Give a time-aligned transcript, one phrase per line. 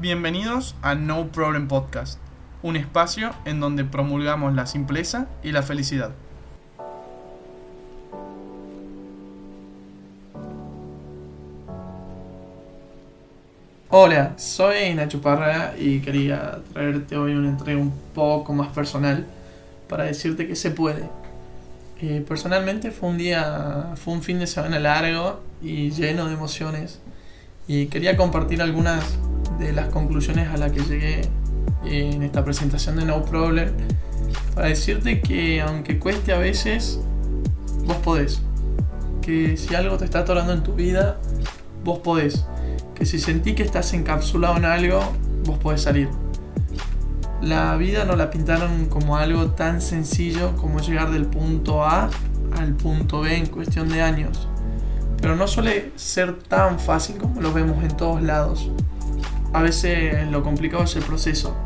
[0.00, 2.18] Bienvenidos a No Problem Podcast,
[2.62, 6.12] un espacio en donde promulgamos la simpleza y la felicidad.
[13.90, 19.26] Hola, soy Nacho Parra y quería traerte hoy una entrega un poco más personal
[19.86, 21.10] para decirte que se puede.
[22.00, 27.02] Eh, personalmente fue un día, fue un fin de semana largo y lleno de emociones
[27.68, 29.04] y quería compartir algunas
[29.60, 31.20] de las conclusiones a las que llegué
[31.84, 33.70] en esta presentación de No Problem
[34.54, 37.00] para decirte que aunque cueste a veces,
[37.84, 38.42] vos podés.
[39.20, 41.20] Que si algo te está atorando en tu vida,
[41.84, 42.46] vos podés.
[42.94, 45.00] Que si sentí que estás encapsulado en algo,
[45.44, 46.08] vos podés salir.
[47.42, 52.10] La vida no la pintaron como algo tan sencillo como llegar del punto A
[52.58, 54.48] al punto B en cuestión de años.
[55.20, 58.70] Pero no suele ser tan fácil como lo vemos en todos lados
[59.52, 61.56] a veces lo complicado es el proceso.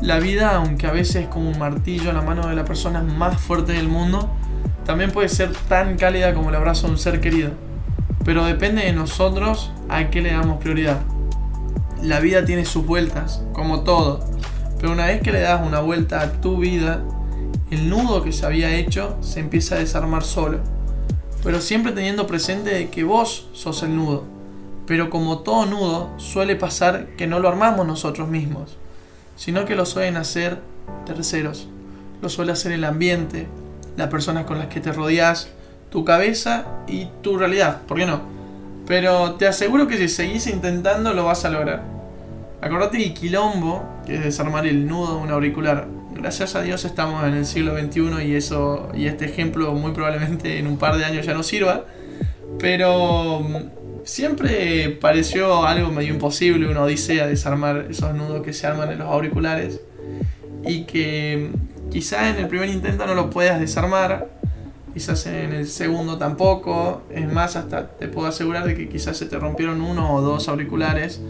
[0.00, 3.02] La vida, aunque a veces es como un martillo en la mano de la persona
[3.02, 4.30] más fuerte del mundo,
[4.84, 7.52] también puede ser tan cálida como el abrazo de un ser querido.
[8.24, 11.00] Pero depende de nosotros a qué le damos prioridad.
[12.02, 14.24] La vida tiene sus vueltas, como todo.
[14.80, 17.04] Pero una vez que le das una vuelta a tu vida,
[17.70, 20.58] el nudo que se había hecho se empieza a desarmar solo.
[21.44, 24.41] Pero siempre teniendo presente que vos sos el nudo
[24.86, 28.76] pero como todo nudo, suele pasar que no lo armamos nosotros mismos,
[29.36, 30.58] sino que lo suelen hacer
[31.06, 31.68] terceros.
[32.20, 33.46] Lo suele hacer el ambiente,
[33.96, 35.48] las personas con las que te rodeas,
[35.90, 38.20] tu cabeza y tu realidad, ¿por qué no?
[38.86, 41.82] Pero te aseguro que si seguís intentando lo vas a lograr.
[42.60, 45.86] Acordate el quilombo que es desarmar el nudo de un auricular.
[46.14, 50.58] Gracias a Dios estamos en el siglo XXI y eso y este ejemplo muy probablemente
[50.58, 51.84] en un par de años ya no sirva.
[52.58, 53.40] Pero
[54.04, 59.08] siempre pareció algo medio imposible, una odisea desarmar esos nudos que se arman en los
[59.08, 59.80] auriculares
[60.64, 61.50] y que
[61.90, 64.30] quizás en el primer intento no lo puedas desarmar,
[64.92, 69.26] quizás en el segundo tampoco, es más, hasta te puedo asegurar de que quizás se
[69.26, 71.20] te rompieron uno o dos auriculares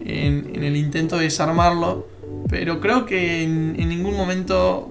[0.00, 2.06] en, el intento de desarmarlo,
[2.48, 4.90] pero creo que en, ningún momento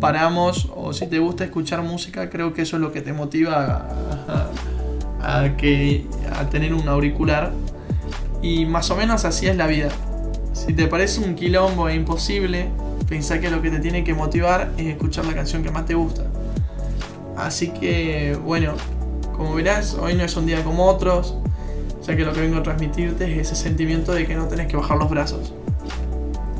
[0.00, 3.86] paramos o si te gusta escuchar música, creo que eso es lo que te motiva
[4.28, 4.50] a,
[5.56, 7.52] que, a tener un auricular.
[8.42, 9.88] Y más o menos así es la vida.
[10.52, 12.68] Si te parece un quilombo e imposible,
[13.08, 15.94] pensá que lo que te tiene que motivar es escuchar la canción que más te
[15.94, 16.24] gusta.
[17.36, 18.74] Así que, bueno,
[19.36, 21.34] como verás, hoy no es un día como otros,
[22.06, 24.76] ya que lo que vengo a transmitirte es ese sentimiento de que no tenés que
[24.76, 25.52] bajar los brazos.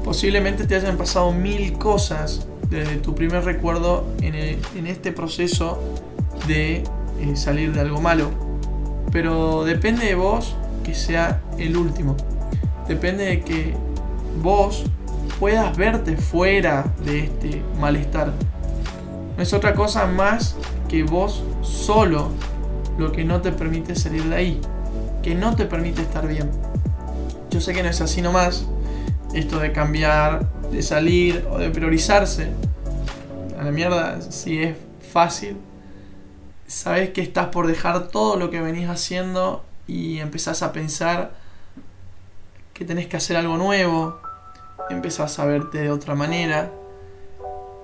[0.04, 5.78] Posiblemente te hayan pasado mil cosas desde tu primer recuerdo en, en este proceso
[6.46, 6.84] de
[7.20, 8.49] eh, salir de algo malo
[9.12, 12.16] pero depende de vos que sea el último.
[12.88, 13.74] Depende de que
[14.42, 14.84] vos
[15.38, 18.32] puedas verte fuera de este malestar.
[19.36, 20.56] No es otra cosa más
[20.88, 22.28] que vos solo
[22.98, 24.60] lo que no te permite salir de ahí,
[25.22, 26.50] que no te permite estar bien.
[27.50, 28.66] Yo sé que no es así nomás,
[29.32, 32.48] esto de cambiar, de salir o de priorizarse.
[33.58, 34.76] A la mierda, si es
[35.12, 35.56] fácil,
[36.70, 41.32] sabes que estás por dejar todo lo que venís haciendo y empezás a pensar
[42.72, 44.20] que tenés que hacer algo nuevo,
[44.88, 46.70] empezás a verte de otra manera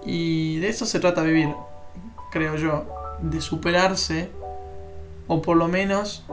[0.04, 1.52] y de eso se trata vivir,
[2.30, 2.86] creo yo,
[3.20, 4.30] de superarse
[5.26, 6.24] o por lo menos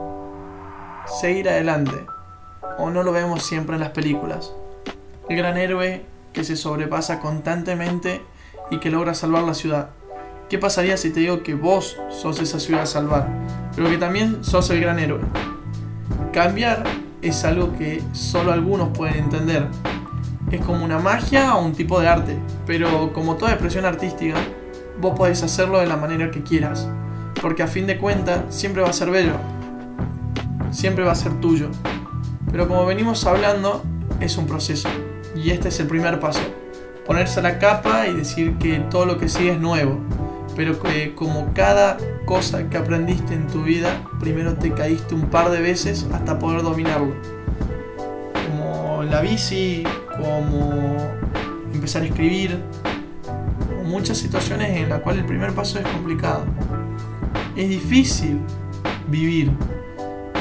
[1.06, 2.06] seguir adelante.
[2.78, 4.52] O no lo vemos siempre en las películas.
[5.28, 8.22] El gran héroe que se sobrepasa constantemente
[8.70, 9.90] y que logra salvar la ciudad.
[10.48, 13.28] ¿Qué pasaría si te digo que vos sos esa ciudad a salvar,
[13.74, 15.20] pero que también sos el gran héroe?
[16.32, 16.84] Cambiar
[17.22, 19.66] es algo que solo algunos pueden entender.
[20.50, 24.34] Es como una magia o un tipo de arte, pero como toda expresión artística,
[25.00, 26.88] vos podés hacerlo de la manera que quieras,
[27.40, 29.36] porque a fin de cuentas siempre va a ser bello,
[30.70, 31.70] siempre va a ser tuyo.
[32.52, 33.82] Pero como venimos hablando,
[34.20, 34.90] es un proceso,
[35.34, 36.42] y este es el primer paso,
[37.06, 39.98] ponerse la capa y decir que todo lo que sigue es nuevo,
[40.56, 41.96] pero que como cada
[42.26, 46.62] cosa que aprendiste en tu vida, primero te caíste un par de veces hasta poder
[46.62, 47.14] dominarlo.
[48.48, 49.82] Como la bici,
[50.16, 50.96] como
[51.72, 52.58] empezar a escribir,
[53.84, 56.44] muchas situaciones en las cuales el primer paso es complicado.
[57.56, 58.40] Es difícil
[59.08, 59.52] vivir,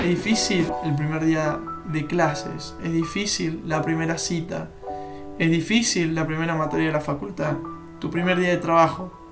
[0.04, 1.60] es difícil el primer día
[1.92, 4.70] de clases, es difícil la primera cita,
[5.38, 7.58] es difícil la primera materia de la facultad,
[8.00, 9.23] tu primer día de trabajo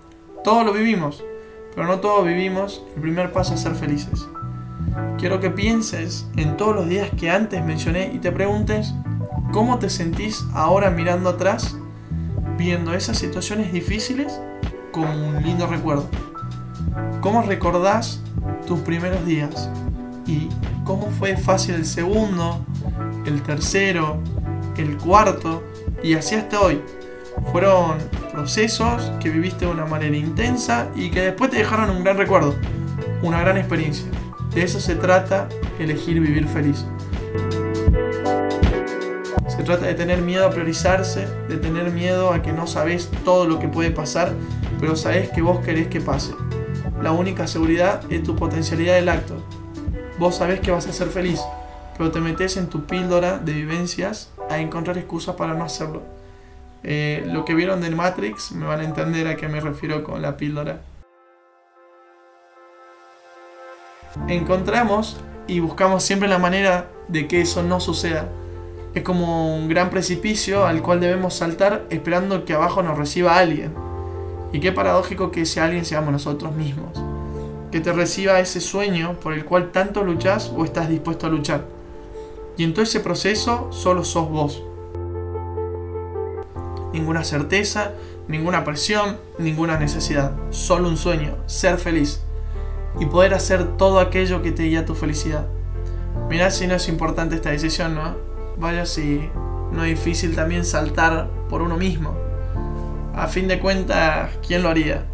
[0.43, 1.23] todos lo vivimos,
[1.75, 4.27] pero no todos vivimos el primer paso a ser felices.
[5.17, 8.93] Quiero que pienses en todos los días que antes mencioné y te preguntes,
[9.51, 11.75] ¿Cómo te sentís ahora mirando atrás,
[12.57, 14.39] viendo esas situaciones difíciles
[14.93, 16.07] como un lindo recuerdo?
[17.19, 18.21] ¿Cómo recordás
[18.65, 19.69] tus primeros días?
[20.25, 20.47] ¿Y
[20.85, 22.65] cómo fue fácil el segundo,
[23.25, 24.19] el tercero,
[24.77, 25.63] el cuarto
[26.01, 26.81] y así hasta hoy?
[27.51, 27.97] Fueron
[28.31, 32.55] procesos que viviste de una manera intensa y que después te dejaron un gran recuerdo,
[33.21, 34.07] una gran experiencia.
[34.53, 35.47] De eso se trata
[35.79, 36.85] elegir vivir feliz.
[39.47, 43.45] Se trata de tener miedo a priorizarse, de tener miedo a que no sabes todo
[43.45, 44.33] lo que puede pasar,
[44.79, 46.33] pero sabes que vos querés que pase.
[47.01, 49.35] La única seguridad es tu potencialidad del acto.
[50.17, 51.41] Vos sabés que vas a ser feliz,
[51.97, 56.20] pero te metes en tu píldora de vivencias a encontrar excusas para no hacerlo.
[56.83, 60.21] Eh, lo que vieron del Matrix me van a entender a qué me refiero con
[60.21, 60.81] la píldora.
[64.27, 65.17] Encontramos
[65.47, 68.27] y buscamos siempre la manera de que eso no suceda.
[68.93, 73.73] Es como un gran precipicio al cual debemos saltar esperando que abajo nos reciba alguien.
[74.51, 76.91] Y qué paradójico que ese alguien seamos nosotros mismos.
[77.71, 81.65] Que te reciba ese sueño por el cual tanto luchas o estás dispuesto a luchar.
[82.57, 84.61] Y en todo ese proceso solo sos vos
[86.93, 87.91] ninguna certeza,
[88.27, 90.33] ninguna presión, ninguna necesidad.
[90.49, 92.21] Solo un sueño, ser feliz
[92.99, 95.47] y poder hacer todo aquello que te guía a tu felicidad.
[96.29, 98.15] Mirá si no es importante esta decisión, ¿no?
[98.57, 99.29] Vaya si
[99.71, 102.13] no es difícil también saltar por uno mismo.
[103.15, 105.05] A fin de cuentas, ¿quién lo haría?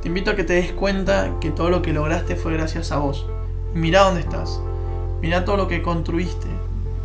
[0.00, 2.98] Te invito a que te des cuenta que todo lo que lograste fue gracias a
[2.98, 3.26] vos.
[3.74, 4.60] Mirá dónde estás.
[5.20, 6.48] Mirá todo lo que construiste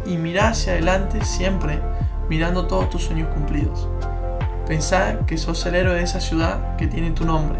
[0.08, 1.82] y mirá hacia adelante siempre
[2.30, 3.88] mirando todos tus sueños cumplidos.
[4.66, 7.60] Pensá que sos el héroe de esa ciudad que tiene tu nombre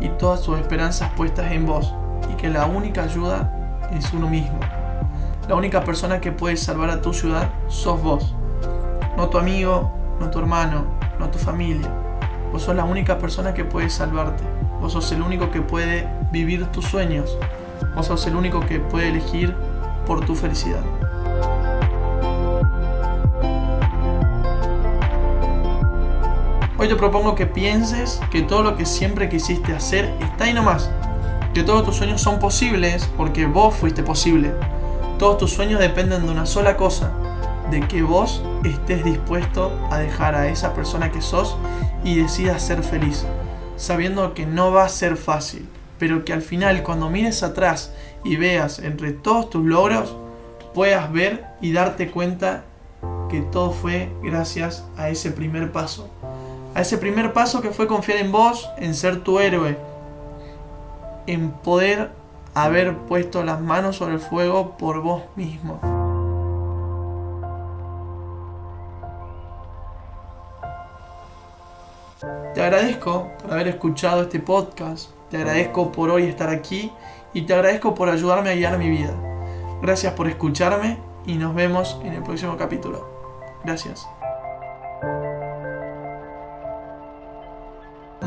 [0.00, 1.94] y todas tus esperanzas puestas en vos
[2.30, 4.58] y que la única ayuda es uno mismo.
[5.48, 8.34] La única persona que puede salvar a tu ciudad sos vos.
[9.16, 10.84] No tu amigo, no tu hermano,
[11.18, 11.88] no tu familia.
[12.52, 14.44] Vos sos la única persona que puede salvarte.
[14.80, 17.36] Vos sos el único que puede vivir tus sueños.
[17.94, 19.54] Vos sos el único que puede elegir
[20.06, 20.82] por tu felicidad.
[26.80, 30.88] Hoy te propongo que pienses que todo lo que siempre quisiste hacer está ahí nomás.
[31.52, 34.52] Que todos tus sueños son posibles porque vos fuiste posible.
[35.18, 37.10] Todos tus sueños dependen de una sola cosa,
[37.72, 41.56] de que vos estés dispuesto a dejar a esa persona que sos
[42.04, 43.26] y decidas ser feliz,
[43.76, 47.92] sabiendo que no va a ser fácil, pero que al final cuando mires atrás
[48.22, 50.14] y veas entre todos tus logros,
[50.74, 52.62] puedas ver y darte cuenta
[53.28, 56.08] que todo fue gracias a ese primer paso
[56.78, 59.76] a ese primer paso que fue confiar en vos, en ser tu héroe,
[61.26, 62.12] en poder
[62.54, 65.80] haber puesto las manos sobre el fuego por vos mismo.
[72.54, 76.92] Te agradezco por haber escuchado este podcast, te agradezco por hoy estar aquí
[77.34, 79.14] y te agradezco por ayudarme a guiar mi vida.
[79.82, 83.04] Gracias por escucharme y nos vemos en el próximo capítulo.
[83.64, 84.06] Gracias.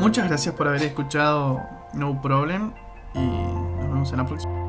[0.02, 1.62] Muchas gracias por haber escuchado
[1.92, 2.72] No Problem
[3.14, 4.61] y nos vemos en la próxima.